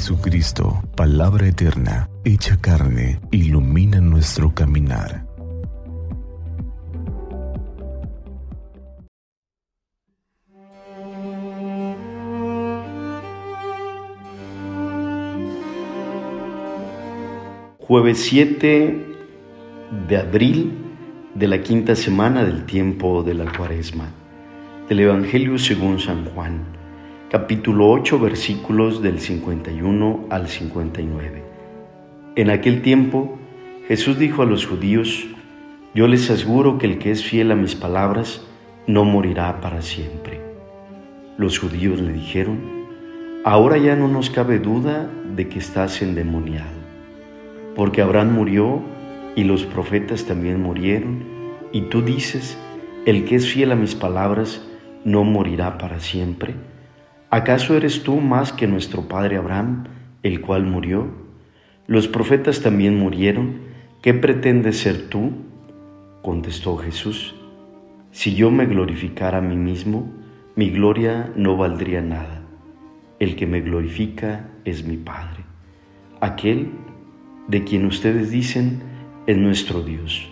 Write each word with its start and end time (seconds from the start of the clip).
Jesucristo, 0.00 0.82
palabra 0.96 1.46
eterna, 1.46 2.08
hecha 2.24 2.56
carne, 2.58 3.20
ilumina 3.30 4.00
nuestro 4.00 4.54
caminar. 4.54 5.26
Jueves 17.78 18.20
7 18.20 19.04
de 20.08 20.16
abril 20.16 20.72
de 21.34 21.46
la 21.46 21.60
quinta 21.62 21.94
semana 21.94 22.42
del 22.42 22.64
tiempo 22.64 23.22
de 23.22 23.34
la 23.34 23.52
cuaresma. 23.52 24.08
Del 24.88 25.00
Evangelio 25.00 25.58
según 25.58 26.00
San 26.00 26.24
Juan, 26.24 26.79
capítulo 27.30 27.88
8 27.90 28.18
versículos 28.18 29.02
del 29.02 29.20
51 29.20 30.26
al 30.30 30.48
59. 30.48 31.42
En 32.36 32.50
aquel 32.50 32.82
tiempo 32.82 33.38
Jesús 33.88 34.18
dijo 34.18 34.42
a 34.42 34.46
los 34.46 34.66
judíos, 34.66 35.26
yo 35.94 36.08
les 36.08 36.30
aseguro 36.30 36.78
que 36.78 36.86
el 36.86 36.98
que 36.98 37.10
es 37.10 37.24
fiel 37.24 37.52
a 37.52 37.56
mis 37.56 37.74
palabras 37.74 38.44
no 38.86 39.04
morirá 39.04 39.60
para 39.60 39.80
siempre. 39.80 40.40
Los 41.38 41.58
judíos 41.58 42.00
le 42.00 42.12
dijeron, 42.12 42.58
ahora 43.44 43.78
ya 43.78 43.96
no 43.96 44.08
nos 44.08 44.28
cabe 44.30 44.58
duda 44.58 45.10
de 45.36 45.48
que 45.48 45.58
estás 45.58 46.02
endemoniado 46.02 46.80
porque 47.74 48.02
Abraham 48.02 48.34
murió 48.34 48.82
y 49.36 49.44
los 49.44 49.64
profetas 49.64 50.24
también 50.24 50.60
murieron, 50.60 51.24
y 51.72 51.82
tú 51.82 52.02
dices, 52.02 52.58
el 53.06 53.24
que 53.24 53.36
es 53.36 53.50
fiel 53.50 53.72
a 53.72 53.76
mis 53.76 53.94
palabras 53.94 54.62
no 55.04 55.24
morirá 55.24 55.78
para 55.78 56.00
siempre. 56.00 56.54
¿Acaso 57.32 57.76
eres 57.76 58.02
tú 58.02 58.16
más 58.20 58.52
que 58.52 58.66
nuestro 58.66 59.02
padre 59.02 59.36
Abraham, 59.36 59.84
el 60.24 60.40
cual 60.40 60.64
murió? 60.64 61.06
Los 61.86 62.08
profetas 62.08 62.60
también 62.60 62.98
murieron, 62.98 63.60
¿qué 64.02 64.14
pretendes 64.14 64.78
ser 64.78 65.08
tú? 65.08 65.30
Contestó 66.22 66.76
Jesús, 66.76 67.36
si 68.10 68.34
yo 68.34 68.50
me 68.50 68.66
glorificara 68.66 69.38
a 69.38 69.42
mí 69.42 69.54
mismo, 69.54 70.10
mi 70.56 70.70
gloria 70.70 71.30
no 71.36 71.56
valdría 71.56 72.00
nada. 72.02 72.42
El 73.20 73.36
que 73.36 73.46
me 73.46 73.60
glorifica 73.60 74.48
es 74.64 74.84
mi 74.84 74.96
Padre, 74.96 75.44
aquel 76.20 76.72
de 77.46 77.62
quien 77.62 77.86
ustedes 77.86 78.32
dicen 78.32 78.82
es 79.28 79.36
nuestro 79.36 79.82
Dios, 79.82 80.28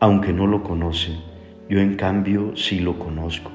aunque 0.00 0.32
no 0.32 0.48
lo 0.48 0.64
conocen, 0.64 1.20
yo 1.68 1.78
en 1.78 1.94
cambio 1.94 2.56
sí 2.56 2.80
lo 2.80 2.98
conozco. 2.98 3.52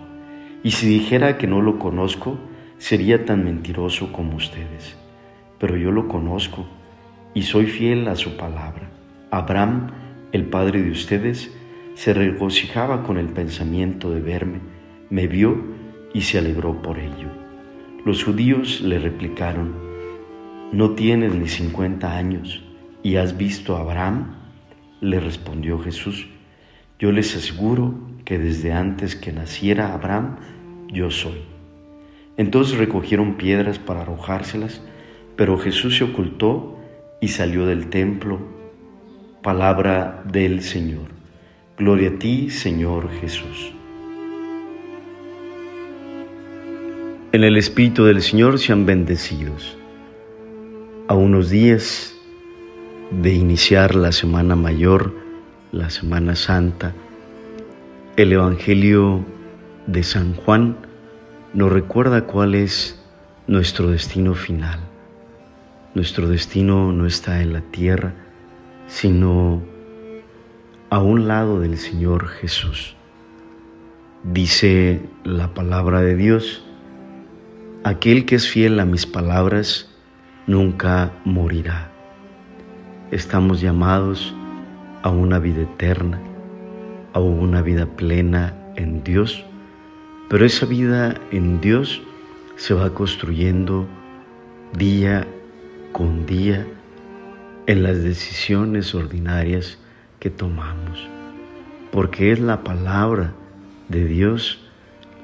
Y 0.64 0.72
si 0.72 0.88
dijera 0.88 1.38
que 1.38 1.47
no 1.47 1.62
lo 1.62 1.78
conozco, 1.78 2.38
sería 2.78 3.26
tan 3.26 3.44
mentiroso 3.44 4.12
como 4.12 4.36
ustedes. 4.36 4.98
Pero 5.59 5.78
yo 5.78 5.92
lo 5.92 6.08
conozco 6.08 6.68
y 7.34 7.44
soy 7.44 7.66
fiel 7.66 8.08
a 8.08 8.16
su 8.16 8.38
palabra. 8.38 8.90
Abraham, 9.31 9.92
el 10.31 10.45
padre 10.45 10.81
de 10.81 10.92
ustedes, 10.92 11.52
se 11.94 12.14
regocijaba 12.14 13.03
con 13.03 13.18
el 13.18 13.28
pensamiento 13.28 14.12
de 14.12 14.22
verme, 14.22 14.59
me 15.09 15.28
vio 15.28 15.62
y 16.14 16.22
se 16.22 16.38
alegró 16.38 16.81
por 16.81 17.00
ello. 17.00 17.30
Los 18.06 18.23
judíos 18.23 18.81
le 18.81 19.00
replicaron, 19.00 19.73
no 20.72 20.92
tienes 20.92 21.34
ni 21.34 21.48
cincuenta 21.48 22.18
años 22.18 22.66
¿Y 23.06 23.18
has 23.18 23.38
visto 23.38 23.78
a 23.78 23.81
Abraham? 23.81 24.34
Le 25.00 25.20
respondió 25.20 25.78
Jesús, 25.78 26.26
yo 26.98 27.12
les 27.12 27.36
aseguro 27.36 27.94
que 28.26 28.40
desde 28.40 28.73
antes 28.73 29.16
que 29.16 29.31
naciera 29.31 29.94
Abraham, 29.94 30.38
yo 30.88 31.12
soy. 31.12 31.55
Entonces 32.38 32.78
recogieron 32.78 33.36
piedras 33.36 33.80
para 33.80 34.02
arrojárselas, 34.02 34.81
pero 35.36 35.58
Jesús 35.58 35.97
se 35.97 36.03
ocultó 36.03 36.78
y 37.22 37.30
salió 37.30 37.66
del 37.66 37.88
templo. 37.88 38.39
Palabra 39.41 40.23
del 40.31 40.61
Señor. 40.61 41.08
Gloria 41.78 42.09
a 42.09 42.19
ti, 42.19 42.50
Señor 42.50 43.09
Jesús. 43.22 43.73
En 47.31 47.44
el 47.44 47.57
Espíritu 47.57 48.06
del 48.06 48.22
Señor 48.22 48.59
sean 48.59 48.85
bendecidos. 48.85 49.78
A 51.07 51.16
unos 51.16 51.50
días 51.50 52.16
de 53.12 53.34
iniciar 53.34 53.94
la 53.94 54.12
Semana 54.12 54.56
Mayor, 54.56 55.13
la 55.72 55.90
Semana 55.90 56.35
Santa, 56.35 56.94
el 58.16 58.31
Evangelio 58.31 59.25
de 59.88 60.03
San 60.03 60.34
Juan 60.34 60.78
nos 61.55 61.71
recuerda 61.71 62.27
cuál 62.27 62.53
es 62.53 63.01
nuestro 63.47 63.89
destino 63.89 64.35
final. 64.35 64.79
Nuestro 65.95 66.27
destino 66.27 66.91
no 66.91 67.07
está 67.07 67.41
en 67.41 67.53
la 67.53 67.61
tierra, 67.61 68.13
sino 68.88 69.63
a 70.91 70.99
un 70.99 71.27
lado 71.27 71.59
del 71.59 71.79
Señor 71.79 72.27
Jesús. 72.27 72.95
Dice 74.23 75.01
la 75.23 75.55
palabra 75.55 76.01
de 76.01 76.16
Dios, 76.16 76.63
aquel 77.83 78.25
que 78.25 78.35
es 78.35 78.47
fiel 78.47 78.79
a 78.79 78.85
mis 78.85 79.07
palabras 79.07 79.89
nunca 80.45 81.11
morirá 81.23 81.95
estamos 83.11 83.61
llamados 83.61 84.35
a 85.03 85.09
una 85.09 85.39
vida 85.39 85.61
eterna, 85.61 86.19
a 87.13 87.19
una 87.19 87.61
vida 87.61 87.85
plena 87.85 88.53
en 88.75 89.03
Dios, 89.03 89.45
pero 90.30 90.46
esa 90.46 90.66
vida 90.66 91.16
en 91.31 91.62
Dios 91.62 92.02
se 92.56 92.74
va 92.74 92.94
construyendo 92.94 93.88
día 94.74 95.28
con 95.91 96.25
día 96.25 96.66
en 97.68 97.84
las 97.84 98.03
decisiones 98.03 98.94
ordinarias 98.96 99.78
que 100.19 100.30
tomamos, 100.30 101.08
porque 101.91 102.31
es 102.31 102.40
la 102.40 102.64
palabra 102.64 103.34
de 103.90 104.06
Dios 104.06 104.59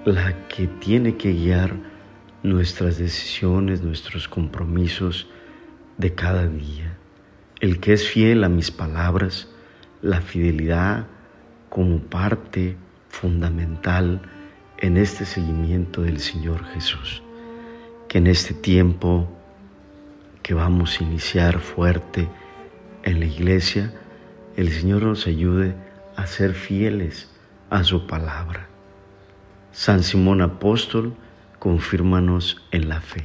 la 0.05 0.47
que 0.47 0.67
tiene 0.67 1.17
que 1.17 1.33
guiar 1.33 1.73
nuestras 2.43 2.97
decisiones, 2.97 3.83
nuestros 3.83 4.27
compromisos 4.27 5.27
de 5.97 6.13
cada 6.13 6.47
día. 6.47 6.97
El 7.59 7.79
que 7.79 7.93
es 7.93 8.07
fiel 8.07 8.43
a 8.43 8.49
mis 8.49 8.71
palabras, 8.71 9.47
la 10.01 10.21
fidelidad 10.21 11.05
como 11.69 11.99
parte 11.99 12.75
fundamental 13.09 14.21
en 14.81 14.97
este 14.97 15.25
seguimiento 15.25 16.01
del 16.01 16.19
Señor 16.19 16.65
Jesús. 16.65 17.21
Que 18.09 18.17
en 18.17 18.27
este 18.27 18.53
tiempo 18.53 19.29
que 20.43 20.53
vamos 20.53 20.99
a 20.99 21.03
iniciar 21.03 21.59
fuerte 21.59 22.27
en 23.03 23.19
la 23.19 23.25
iglesia, 23.25 23.93
el 24.57 24.71
Señor 24.71 25.03
nos 25.03 25.27
ayude 25.27 25.75
a 26.15 26.25
ser 26.27 26.53
fieles 26.53 27.29
a 27.69 27.83
su 27.83 28.07
palabra. 28.07 28.67
San 29.71 30.03
Simón 30.03 30.41
Apóstol, 30.41 31.15
confírmanos 31.59 32.61
en 32.71 32.89
la 32.89 32.99
fe. 32.99 33.23